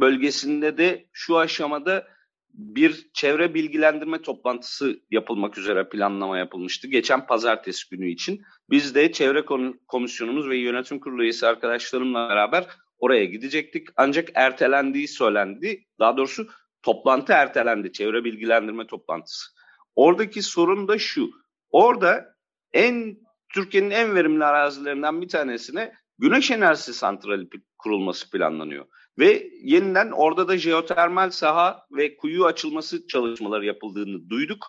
[0.00, 2.06] bölgesinde de şu aşamada
[2.54, 6.88] bir çevre bilgilendirme toplantısı yapılmak üzere planlama yapılmıştı.
[6.88, 8.42] Geçen pazartesi günü için.
[8.70, 9.44] Biz de çevre
[9.88, 12.66] komisyonumuz ve yönetim kurulu üyesi arkadaşlarımla beraber
[12.98, 13.88] oraya gidecektik.
[13.96, 15.84] Ancak ertelendiği söylendi.
[15.98, 16.46] Daha doğrusu
[16.82, 17.92] toplantı ertelendi.
[17.92, 19.46] Çevre bilgilendirme toplantısı.
[19.94, 21.30] Oradaki sorun da şu.
[21.70, 22.34] Orada
[22.72, 23.16] en
[23.54, 28.86] Türkiye'nin en verimli arazilerinden bir tanesine güneş enerjisi santrali kurulması planlanıyor.
[29.18, 34.66] Ve yeniden orada da jeotermal saha ve kuyu açılması çalışmaları yapıldığını duyduk.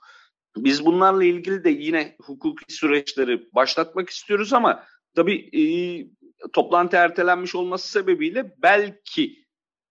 [0.58, 4.84] Biz bunlarla ilgili de yine hukuki süreçleri başlatmak istiyoruz ama
[5.16, 5.64] tabii e,
[6.54, 9.46] toplantı ertelenmiş olması sebebiyle belki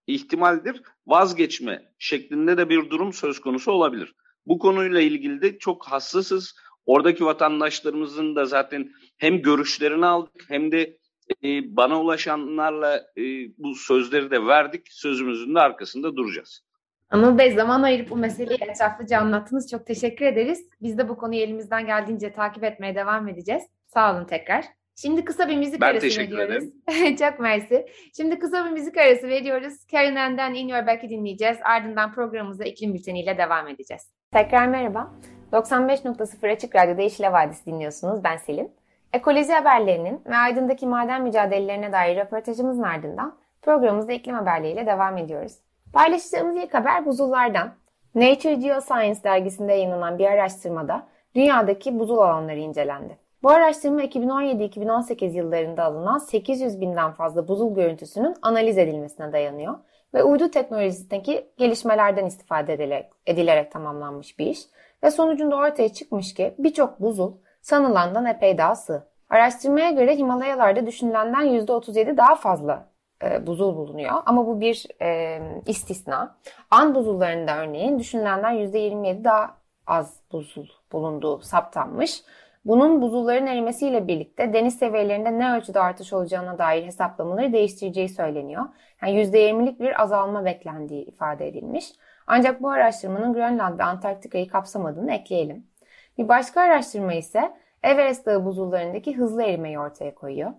[0.07, 4.15] ihtimaldir vazgeçme şeklinde de bir durum söz konusu olabilir.
[4.45, 6.55] Bu konuyla ilgili de çok hassasız.
[6.85, 10.97] Oradaki vatandaşlarımızın da zaten hem görüşlerini aldık hem de
[11.43, 13.21] e, bana ulaşanlarla e,
[13.57, 14.87] bu sözleri de verdik.
[14.91, 16.61] Sözümüzün de arkasında duracağız.
[17.09, 19.71] Anıl Bey zaman ayırıp bu meseleyi etraflıca anlattınız.
[19.71, 20.67] Çok teşekkür ederiz.
[20.81, 23.63] Biz de bu konuyu elimizden geldiğince takip etmeye devam edeceğiz.
[23.87, 24.65] Sağ olun tekrar.
[24.95, 26.69] Şimdi kısa bir müzik ben arası teşekkür veriyoruz.
[26.87, 27.15] ederim.
[27.19, 27.85] Çok mersi.
[28.17, 29.73] Şimdi kısa bir müzik arası veriyoruz.
[29.91, 31.57] Karen Ann'den In Your Back'i dinleyeceğiz.
[31.63, 34.03] Ardından programımıza iklim bülteniyle devam edeceğiz.
[34.33, 35.11] Tekrar merhaba.
[35.51, 38.23] 95.0 Açık Radyo'da Yeşil Havadis dinliyorsunuz.
[38.23, 38.71] Ben Selin.
[39.13, 45.57] Ekoloji haberlerinin ve Aydın'daki maden mücadelelerine dair röportajımızın ardından programımızda iklim haberleriyle devam ediyoruz.
[45.93, 47.73] Paylaşacağımız ilk haber buzullardan.
[48.15, 53.17] Nature Geoscience dergisinde yayınlanan bir araştırmada dünyadaki buzul alanları incelendi.
[53.43, 59.75] Bu araştırma 2017-2018 yıllarında alınan 800 binden fazla buzul görüntüsünün analiz edilmesine dayanıyor
[60.13, 64.59] ve uydu teknolojisindeki gelişmelerden istifade edilerek, edilerek tamamlanmış bir iş
[65.03, 69.03] ve sonucunda ortaya çıkmış ki birçok buzul sanılandan epey daha sığ.
[69.29, 72.85] Araştırmaya göre Himalayalarda düşünülenden %37 daha fazla
[73.23, 76.35] e, buzul bulunuyor ama bu bir e, istisna.
[76.71, 82.23] An buzullarında örneğin düşünülenden %27 daha az buzul bulunduğu saptanmış.
[82.65, 88.65] Bunun buzulların erimesiyle birlikte deniz seviyelerinde ne ölçüde artış olacağına dair hesaplamaları değiştireceği söyleniyor.
[89.01, 91.91] Yani %20'lik bir azalma beklendiği ifade edilmiş.
[92.27, 95.70] Ancak bu araştırmanın Grönland ve Antarktika'yı kapsamadığını ekleyelim.
[96.17, 100.51] Bir başka araştırma ise Everest Dağı buzullarındaki hızlı erimeyi ortaya koyuyor.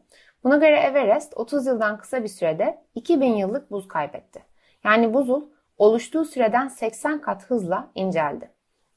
[0.45, 4.43] Buna göre Everest 30 yıldan kısa bir sürede 2000 yıllık buz kaybetti.
[4.85, 5.43] Yani buzul
[5.79, 8.51] oluştuğu süreden 80 kat hızla inceldi.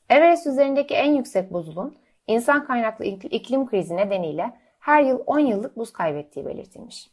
[0.10, 1.96] Everest üzerindeki en yüksek buzulun
[2.28, 7.10] insan kaynaklı iklim krizi nedeniyle her yıl 10 yıllık buz kaybettiği belirtilmiş.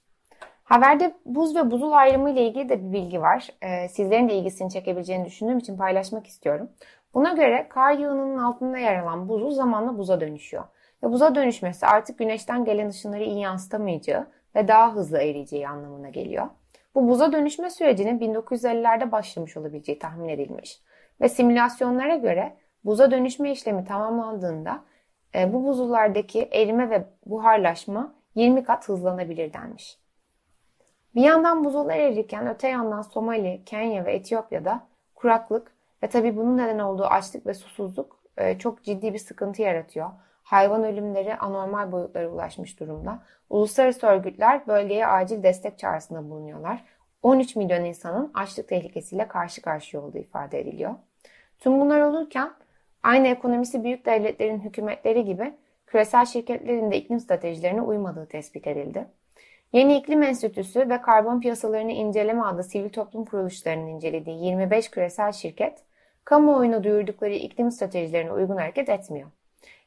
[0.64, 3.48] Haberde buz ve buzul ayrımı ile ilgili de bir bilgi var.
[3.62, 6.70] Ee, sizlerin de ilgisini çekebileceğini düşündüğüm için paylaşmak istiyorum.
[7.14, 10.64] Buna göre kar yığınının altında yer alan buzul zamanla buza dönüşüyor.
[11.02, 16.46] Ve buza dönüşmesi artık güneşten gelen ışınları iyi yansıtamayacağı ve daha hızlı eriyeceği anlamına geliyor.
[16.94, 20.82] Bu buza dönüşme sürecinin 1950'lerde başlamış olabileceği tahmin edilmiş.
[21.20, 24.84] Ve simülasyonlara göre buza dönüşme işlemi tamamlandığında
[25.34, 29.98] e, bu buzullardaki erime ve buharlaşma 20 kat hızlanabilir denmiş.
[31.14, 36.78] Bir yandan buzullar erirken öte yandan Somali, Kenya ve Etiyopya'da kuraklık ve tabi bunun neden
[36.78, 40.10] olduğu açlık ve susuzluk e, çok ciddi bir sıkıntı yaratıyor.
[40.42, 43.22] Hayvan ölümleri anormal boyutlara ulaşmış durumda.
[43.50, 46.84] Uluslararası örgütler bölgeye acil destek çağrısında bulunuyorlar.
[47.22, 50.94] 13 milyon insanın açlık tehlikesiyle karşı karşıya olduğu ifade ediliyor.
[51.58, 52.50] Tüm bunlar olurken
[53.02, 55.54] aynı ekonomisi büyük devletlerin hükümetleri gibi
[55.86, 59.06] küresel şirketlerin de iklim stratejilerine uymadığı tespit edildi.
[59.72, 65.82] Yeni İklim Enstitüsü ve Karbon Piyasalarını İnceleme adlı sivil toplum kuruluşlarının incelediği 25 küresel şirket,
[66.24, 69.28] kamuoyuna duyurdukları iklim stratejilerine uygun hareket etmiyor.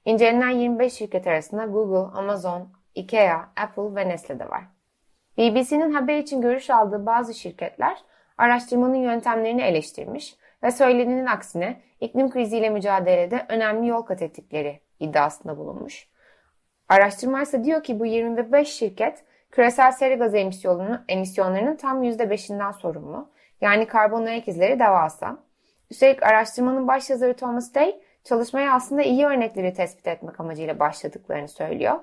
[0.06, 4.64] İncelenen 25 şirket arasında Google, Amazon, IKEA, Apple ve Nestle de var.
[5.38, 7.98] BBC'nin haber için görüş aldığı bazı şirketler
[8.38, 16.08] araştırmanın yöntemlerini eleştirmiş ve söylenenin aksine iklim kriziyle mücadelede önemli yol kat ettikleri iddiasında bulunmuş.
[16.90, 23.30] Araştırma ise diyor ki bu 25 şirket küresel sera gazı emisyonlarının, emisyonlarının tam %5'inden sorumlu.
[23.62, 25.38] Yani karbon ayak izleri devasa.
[25.92, 32.00] Üstelik araştırmanın başyazarı Thomas Day çalışmaya aslında iyi örnekleri tespit etmek amacıyla başladıklarını söylüyor.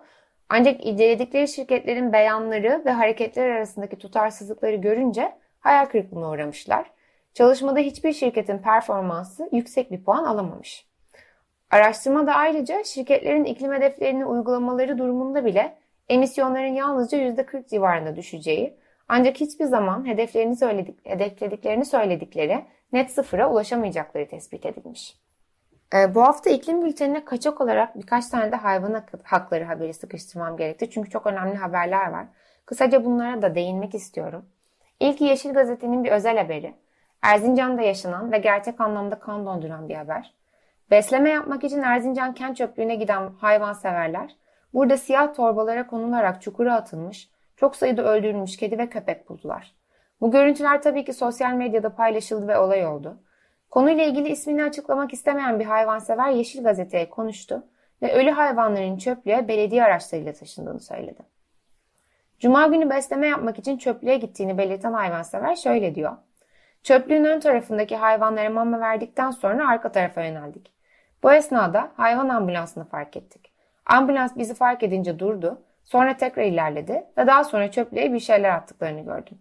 [0.49, 6.91] Ancak inceledikleri şirketlerin beyanları ve hareketler arasındaki tutarsızlıkları görünce hayal kırıklığına uğramışlar.
[7.35, 10.87] Çalışmada hiçbir şirketin performansı yüksek bir puan alamamış.
[11.71, 15.75] Araştırmada ayrıca şirketlerin iklim hedeflerini uygulamaları durumunda bile
[16.09, 18.77] emisyonların yalnızca %40 civarında düşeceği
[19.09, 25.17] ancak hiçbir zaman hedeflerini söyledik, hedeflediklerini söyledikleri net sıfıra ulaşamayacakları tespit edilmiş.
[25.95, 30.91] Ee, bu hafta iklim bültenine kaçak olarak birkaç tane de hayvan hakları haberi sıkıştırmam gerekti.
[30.91, 32.27] Çünkü çok önemli haberler var.
[32.67, 34.45] Kısaca bunlara da değinmek istiyorum.
[35.01, 36.75] İlk Yeşil Gazete'nin bir özel haberi.
[37.23, 40.35] Erzincan'da yaşanan ve gerçek anlamda kan donduran bir haber.
[40.91, 44.37] Besleme yapmak için Erzincan kent çöplüğüne giden hayvanseverler
[44.75, 49.75] burada siyah torbalara konularak çukura atılmış, çok sayıda öldürülmüş kedi ve köpek buldular.
[50.23, 53.17] Bu görüntüler tabii ki sosyal medyada paylaşıldı ve olay oldu.
[53.71, 57.67] Konuyla ilgili ismini açıklamak istemeyen bir hayvansever Yeşil Gazete'ye konuştu
[58.03, 61.23] ve ölü hayvanların çöplüğe belediye araçlarıyla taşındığını söyledi.
[62.39, 66.13] Cuma günü besleme yapmak için çöplüğe gittiğini belirten hayvansever şöyle diyor.
[66.83, 70.73] Çöplüğün ön tarafındaki hayvanlara mama verdikten sonra arka tarafa yöneldik.
[71.23, 73.53] Bu esnada hayvan ambulansını fark ettik.
[73.87, 79.01] Ambulans bizi fark edince durdu, sonra tekrar ilerledi ve daha sonra çöplüğe bir şeyler attıklarını
[79.01, 79.39] gördüm.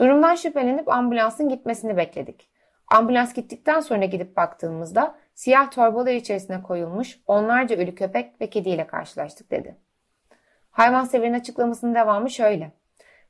[0.00, 2.48] Durumdan şüphelenip ambulansın gitmesini bekledik.
[2.88, 9.50] Ambulans gittikten sonra gidip baktığımızda siyah torbalar içerisine koyulmuş onlarca ölü köpek ve kediyle karşılaştık
[9.50, 9.76] dedi.
[10.70, 12.72] Hayvanseverin açıklamasının devamı şöyle.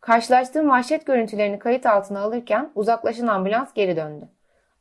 [0.00, 4.28] Karşılaştığım vahşet görüntülerini kayıt altına alırken uzaklaşan ambulans geri döndü.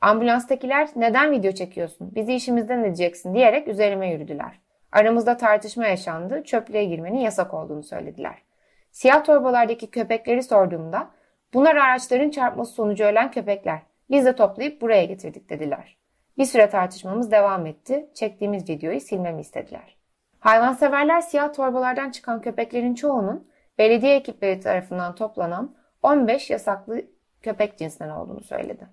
[0.01, 4.59] Ambulanstakiler neden video çekiyorsun, bizi işimizden edeceksin diyerek üzerime yürüdüler.
[4.91, 8.35] Aramızda tartışma yaşandı, çöplüğe girmenin yasak olduğunu söylediler.
[8.91, 11.09] Siyah torbalardaki köpekleri sorduğumda
[11.53, 13.79] bunlar araçların çarpması sonucu ölen köpekler.
[14.09, 15.97] Biz de toplayıp buraya getirdik dediler.
[16.37, 18.09] Bir süre tartışmamız devam etti.
[18.13, 19.97] Çektiğimiz videoyu silmemi istediler.
[20.39, 27.01] Hayvanseverler siyah torbalardan çıkan köpeklerin çoğunun belediye ekipleri tarafından toplanan 15 yasaklı
[27.41, 28.87] köpek cinsinden olduğunu söyledi.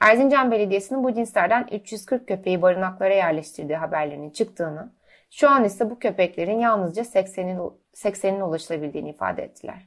[0.00, 4.92] Erzincan Belediyesi'nin bu cinslerden 340 köpeği barınaklara yerleştirdiği haberlerinin çıktığını,
[5.30, 9.86] şu an ise bu köpeklerin yalnızca 80'in 80'in ulaşılabildiğini ifade ettiler.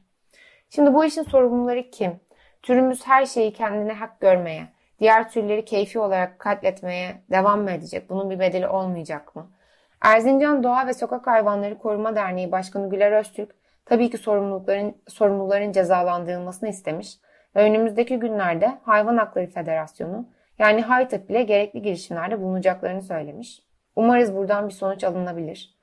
[0.69, 2.19] Şimdi bu işin sorumluları kim?
[2.61, 4.63] Türümüz her şeyi kendine hak görmeye,
[4.99, 8.09] diğer türleri keyfi olarak katletmeye devam mı edecek?
[8.09, 9.51] Bunun bir bedeli olmayacak mı?
[10.01, 13.55] Erzincan Doğa ve Sokak Hayvanları Koruma Derneği Başkanı Güler Öztürk
[13.85, 17.17] tabii ki sorumlulukların, sorumluların cezalandırılmasını istemiş
[17.55, 20.25] ve önümüzdeki günlerde Hayvan Hakları Federasyonu
[20.59, 23.63] yani HAYTAP ile gerekli girişimlerde bulunacaklarını söylemiş.
[23.95, 25.75] Umarız buradan bir sonuç alınabilir.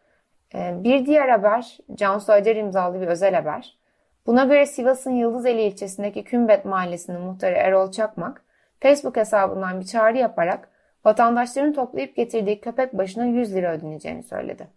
[0.55, 3.79] Ee, bir diğer haber Cansu Acar imzalı bir özel haber.
[4.27, 8.43] Buna göre Sivas'ın Yıldızeli ilçesindeki Kümbet Mahallesi'nin muhtarı Erol Çakmak,
[8.81, 10.69] Facebook hesabından bir çağrı yaparak
[11.05, 14.69] vatandaşların toplayıp getirdiği köpek başına 100 lira ödeneceğini söyledi.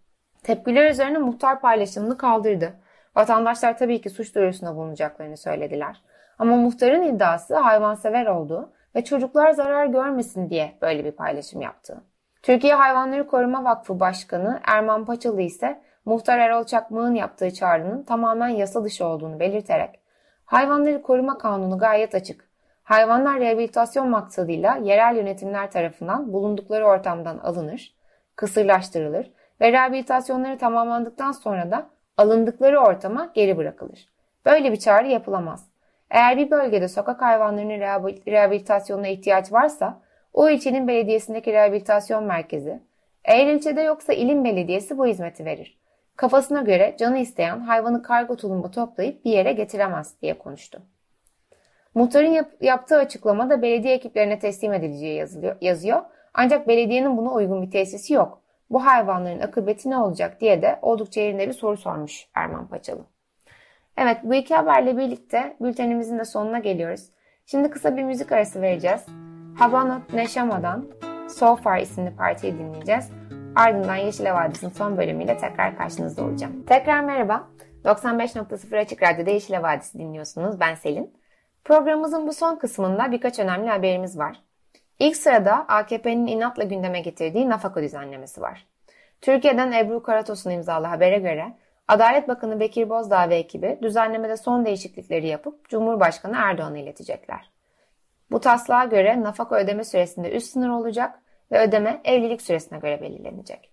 [0.43, 2.73] Tepkiler üzerine muhtar paylaşımını kaldırdı.
[3.15, 6.01] Vatandaşlar tabii ki suç duyurusunda bulunacaklarını söylediler.
[6.39, 12.01] Ama muhtarın iddiası hayvansever olduğu ve çocuklar zarar görmesin diye böyle bir paylaşım yaptı.
[12.43, 18.83] Türkiye Hayvanları Koruma Vakfı Başkanı Erman Paçalı ise muhtar Erol Çakmak'ın yaptığı çağrının tamamen yasa
[18.83, 19.99] dışı olduğunu belirterek
[20.45, 22.49] Hayvanları Koruma Kanunu gayet açık.
[22.83, 27.95] Hayvanlar rehabilitasyon maksadıyla yerel yönetimler tarafından bulundukları ortamdan alınır,
[28.35, 34.09] kısırlaştırılır ve rehabilitasyonları tamamlandıktan sonra da alındıkları ortama geri bırakılır.
[34.45, 35.69] Böyle bir çağrı yapılamaz.
[36.09, 37.79] Eğer bir bölgede sokak hayvanlarının
[38.27, 40.01] rehabilitasyonuna ihtiyaç varsa
[40.33, 42.79] o ilçenin belediyesindeki rehabilitasyon merkezi,
[43.25, 45.79] eğer ilçede yoksa ilin belediyesi bu hizmeti verir.
[46.19, 50.82] Kafasına göre canı isteyen hayvanı kargo tulumba toplayıp bir yere getiremez diye konuştu.
[51.95, 56.01] Muhtarın yap- yaptığı açıklamada belediye ekiplerine teslim edileceği yazılıyor, yazıyor.
[56.34, 58.41] Ancak belediyenin buna uygun bir tesisi yok.
[58.69, 63.05] Bu hayvanların akıbeti ne olacak diye de oldukça yerinde bir soru sormuş Erman Paçalı.
[63.97, 67.10] Evet bu iki haberle birlikte bültenimizin de sonuna geliyoruz.
[67.45, 69.05] Şimdi kısa bir müzik arası vereceğiz.
[69.60, 70.86] Havana Neşama'dan
[71.29, 73.12] So Far isimli partiyi dinleyeceğiz.
[73.55, 76.65] Ardından Yeşil Vadisi'nin son bölümüyle tekrar karşınızda olacağım.
[76.65, 77.47] Tekrar merhaba.
[77.85, 80.59] 95.0 Açık Radyo'da Yeşil Vadisi dinliyorsunuz.
[80.59, 81.13] Ben Selin.
[81.65, 84.41] Programımızın bu son kısmında birkaç önemli haberimiz var.
[84.99, 88.67] İlk sırada AKP'nin inatla gündeme getirdiği nafaka düzenlemesi var.
[89.21, 91.57] Türkiye'den Ebru Karatos'un imzalı habere göre
[91.88, 97.51] Adalet Bakanı Bekir Bozdağ ve ekibi düzenlemede son değişiklikleri yapıp Cumhurbaşkanı Erdoğan'a iletecekler.
[98.31, 101.19] Bu taslağa göre nafaka ödeme süresinde üst sınır olacak
[101.51, 103.69] ve ödeme evlilik süresine göre belirlenecek.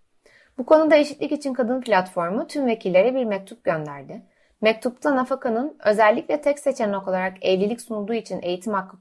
[0.59, 4.23] Bu konuda Eşitlik için Kadın platformu tüm vekillere bir mektup gönderdi.
[4.61, 8.97] Mektupta nafakanın özellikle tek seçenek olarak evlilik sunulduğu için eğitim hakkı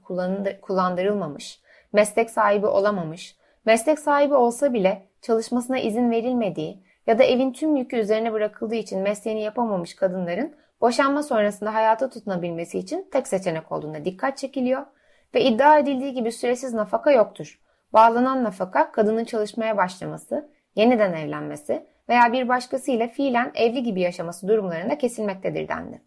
[0.60, 1.60] kullandırılmamış,
[1.92, 7.96] meslek sahibi olamamış, meslek sahibi olsa bile çalışmasına izin verilmediği ya da evin tüm yükü
[7.96, 14.38] üzerine bırakıldığı için mesleğini yapamamış kadınların boşanma sonrasında hayata tutunabilmesi için tek seçenek olduğuna dikkat
[14.38, 14.86] çekiliyor
[15.34, 17.60] ve iddia edildiği gibi süresiz nafaka yoktur.
[17.96, 24.98] Bağlanan nafaka kadının çalışmaya başlaması, yeniden evlenmesi veya bir başkasıyla fiilen evli gibi yaşaması durumlarında
[24.98, 26.02] kesilmektedir dendi.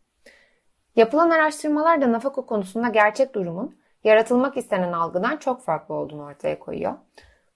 [0.96, 6.94] Yapılan araştırmalar da nafaka konusunda gerçek durumun yaratılmak istenen algıdan çok farklı olduğunu ortaya koyuyor.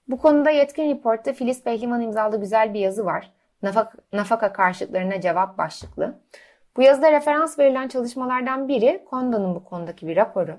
[0.08, 3.32] Bu konuda Yetkin Report'ta Filiz Pehlivan imzalı güzel bir yazı var.
[3.62, 6.14] Nafaka, nafaka karşıtlarına cevap başlıklı.
[6.76, 10.56] Bu yazıda referans verilen çalışmalardan biri Konda'nın bu konudaki bir raporu.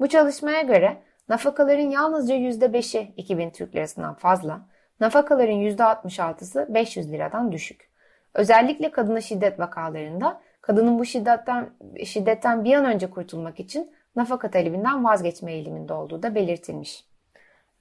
[0.00, 0.96] Bu çalışmaya göre
[1.28, 4.60] nafakaların yalnızca %5'i 2000 Türk lirasından fazla,
[5.00, 7.90] nafakaların %66'sı 500 liradan düşük.
[8.34, 11.70] Özellikle kadına şiddet vakalarında kadının bu şiddetten,
[12.04, 17.04] şiddetten bir an önce kurtulmak için nafaka talebinden vazgeçme eğiliminde olduğu da belirtilmiş.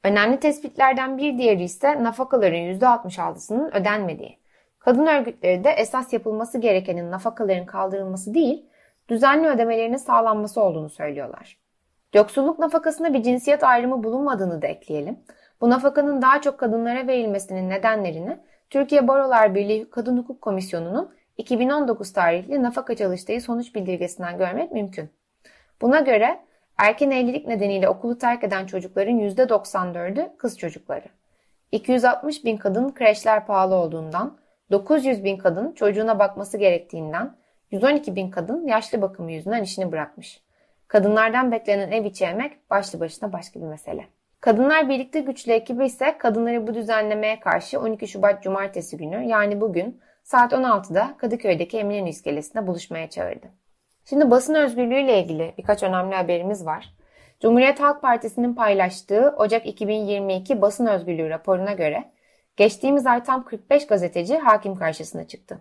[0.04, 4.40] Önemli tespitlerden bir diğeri ise nafakaların %66'sının ödenmediği.
[4.80, 8.66] Kadın örgütleri de esas yapılması gerekenin nafakaların kaldırılması değil,
[9.10, 11.65] düzenli ödemelerinin sağlanması olduğunu söylüyorlar.
[12.16, 15.20] Yoksulluk nafakasında bir cinsiyet ayrımı bulunmadığını da ekleyelim.
[15.62, 18.38] Bu nafakanın daha çok kadınlara verilmesinin nedenlerini
[18.70, 25.10] Türkiye Barolar Birliği Kadın Hukuk Komisyonu'nun 2019 tarihli nafaka çalıştığı sonuç bildirgesinden görmek mümkün.
[25.82, 26.40] Buna göre
[26.78, 31.06] erken evlilik nedeniyle okulu terk eden çocukların %94'ü kız çocukları.
[31.72, 34.38] 260 bin kadın kreşler pahalı olduğundan,
[34.72, 37.36] 900 bin kadın çocuğuna bakması gerektiğinden,
[37.72, 40.45] 112 bin kadın yaşlı bakımı yüzünden işini bırakmış.
[40.88, 44.08] Kadınlardan beklenen ev içi emek başlı başına başka bir mesele.
[44.42, 50.02] Kadınlar Birlikte Güçlü ekibi ise kadınları bu düzenlemeye karşı 12 Şubat Cumartesi günü yani bugün
[50.24, 53.48] saat 16'da Kadıköy'deki Eminönü İskelesi'nde buluşmaya çağırdı.
[54.10, 56.96] Şimdi basın özgürlüğü ile ilgili birkaç önemli haberimiz var.
[57.42, 62.12] Cumhuriyet Halk Partisi'nin paylaştığı Ocak 2022 basın özgürlüğü raporuna göre
[62.58, 65.60] geçtiğimiz ay tam 45 gazeteci hakim karşısına çıktı.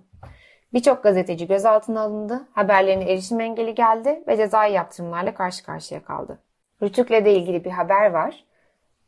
[0.75, 6.39] Birçok gazeteci gözaltına alındı, haberlerine erişim engeli geldi ve cezai yaptırımlarla karşı karşıya kaldı.
[6.83, 8.45] Rütük'le de ilgili bir haber var.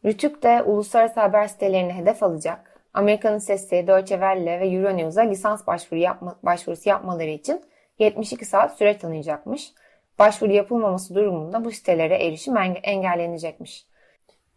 [0.04, 2.80] Rütük de uluslararası haber sitelerini hedef alacak.
[2.94, 7.62] Amerika'nın Sesi, Deutsche Welle ve Euronews'a lisans başvuru yapma, başvurusu yapmaları için
[7.98, 9.72] 72 saat süre tanıyacakmış.
[10.18, 13.86] Başvuru yapılmaması durumunda bu sitelere erişim engellenecekmiş.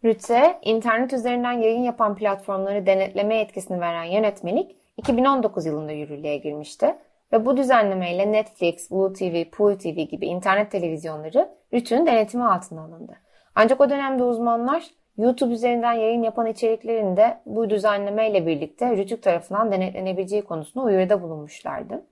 [0.04, 6.96] Rüte, internet üzerinden yayın yapan platformları denetleme yetkisini veren yönetmelik 2019 yılında yürürlüğe girmişti
[7.32, 13.16] ve bu düzenlemeyle Netflix, Blue TV, Poo TV gibi internet televizyonları Rütü'nün denetimi altına alındı.
[13.54, 14.84] Ancak o dönemde uzmanlar
[15.18, 22.06] YouTube üzerinden yayın yapan içeriklerin de bu düzenlemeyle birlikte Rütük tarafından denetlenebileceği konusunda uyarıda bulunmuşlardı.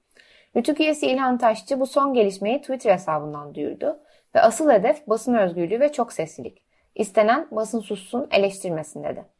[0.56, 4.00] Rütük üyesi İlhan Taşçı bu son gelişmeyi Twitter hesabından duyurdu
[4.34, 6.62] ve asıl hedef basın özgürlüğü ve çok seslilik.
[6.94, 9.37] İstenen basın sussun eleştirmesin dedi.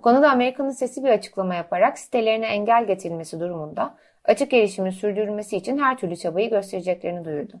[0.00, 3.94] Bu konuda Amerika'nın sesi bir açıklama yaparak sitelerine engel getirilmesi durumunda
[4.24, 7.60] açık erişimin sürdürülmesi için her türlü çabayı göstereceklerini duyurdu.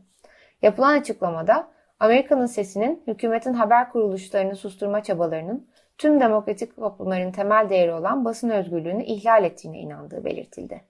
[0.62, 1.68] Yapılan açıklamada
[1.98, 5.68] Amerika'nın sesinin hükümetin haber kuruluşlarını susturma çabalarının
[5.98, 10.80] tüm demokratik toplumların temel değeri olan basın özgürlüğünü ihlal ettiğine inandığı belirtildi.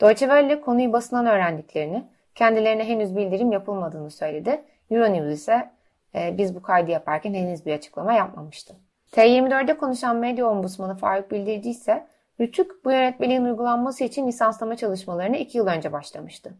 [0.00, 4.62] Deutsche Welle konuyu basından öğrendiklerini, kendilerine henüz bildirim yapılmadığını söyledi.
[4.90, 5.70] Euronews ise
[6.14, 8.87] e, biz bu kaydı yaparken henüz bir açıklama yapmamıştı.
[9.12, 12.06] T24'de konuşan medya ombudsmanı Faruk Bildirici ise
[12.84, 16.52] bu yönetmeliğin uygulanması için lisanslama çalışmalarını iki yıl önce başlamıştı.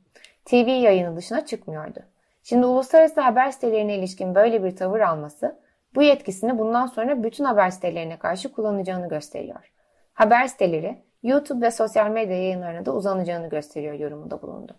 [0.45, 2.01] TV yayını dışına çıkmıyordu.
[2.43, 5.59] Şimdi uluslararası haber sitelerine ilişkin böyle bir tavır alması
[5.95, 9.73] bu yetkisini bundan sonra bütün haber sitelerine karşı kullanacağını gösteriyor.
[10.15, 14.77] Haber siteleri YouTube ve sosyal medya yayınlarına da uzanacağını gösteriyor yorumunda bulundu.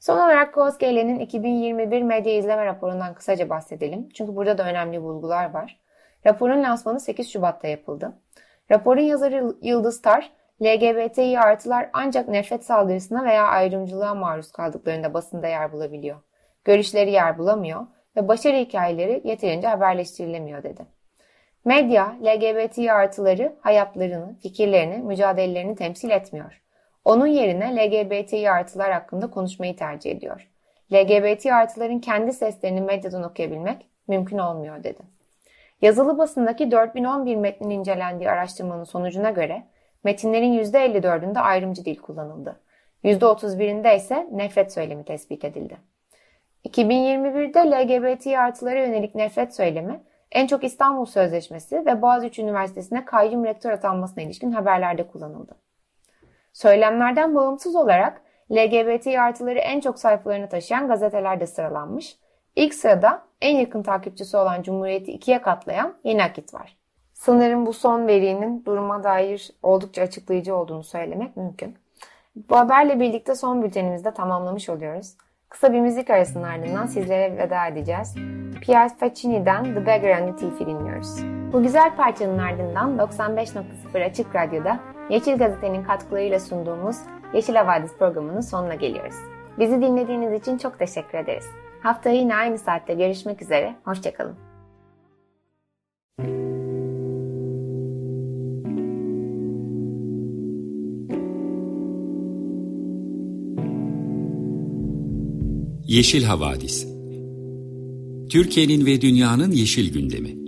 [0.00, 4.08] Son olarak Kozgele'nin 2021 medya izleme raporundan kısaca bahsedelim.
[4.14, 5.80] Çünkü burada da önemli bulgular var.
[6.26, 8.12] Raporun lansmanı 8 Şubat'ta yapıldı.
[8.70, 10.30] Raporun yazarı Yıldız Tar,
[10.62, 16.16] LGBTİ artılar ancak nefret saldırısına veya ayrımcılığa maruz kaldıklarında basında yer bulabiliyor.
[16.64, 20.86] Görüşleri yer bulamıyor ve başarı hikayeleri yeterince haberleştirilemiyor dedi.
[21.64, 26.62] Medya, LGBT artıları hayatlarını, fikirlerini, mücadelelerini temsil etmiyor.
[27.04, 30.48] Onun yerine LGBT artılar hakkında konuşmayı tercih ediyor.
[30.92, 35.17] LGBT artıların kendi seslerini medyadan okuyabilmek mümkün olmuyor dedi.
[35.82, 39.66] Yazılı basındaki 4011 metnin incelendiği araştırmanın sonucuna göre
[40.04, 42.60] metinlerin %54'ünde ayrımcı dil kullanıldı.
[43.04, 45.76] %31'inde ise nefret söylemi tespit edildi.
[46.64, 50.00] 2021'de LGBT artılara yönelik nefret söylemi
[50.32, 55.56] en çok İstanbul Sözleşmesi ve Boğaziçi Üniversitesi'ne kayyum rektör atanmasına ilişkin haberlerde kullanıldı.
[56.52, 58.22] Söylemlerden bağımsız olarak
[58.52, 62.18] LGBT artıları en çok sayfalarını taşıyan gazetelerde sıralanmış.
[62.56, 66.76] İlk sırada en yakın takipçisi olan Cumhuriyet'i ikiye katlayan Yeni Akit var.
[67.12, 71.76] Sanırım bu son verinin duruma dair oldukça açıklayıcı olduğunu söylemek mümkün.
[72.50, 75.14] Bu haberle birlikte son bültenimizi de tamamlamış oluyoruz.
[75.48, 78.14] Kısa bir müzik arasının ardından sizlere veda edeceğiz.
[78.62, 81.16] Pierre Faccini'den The Beggar and dinliyoruz.
[81.52, 84.80] Bu güzel parçanın ardından 95.0 Açık Radyo'da
[85.10, 86.96] Yeşil Gazete'nin katkılarıyla sunduğumuz
[87.34, 89.16] Yeşil Havadis programının sonuna geliyoruz.
[89.58, 91.46] Bizi dinlediğiniz için çok teşekkür ederiz.
[91.82, 93.74] Haftaya yine aynı saatte görüşmek üzere.
[93.84, 94.36] Hoşçakalın.
[105.88, 106.86] Yeşil Havadis
[108.30, 110.47] Türkiye'nin ve dünyanın yeşil gündemi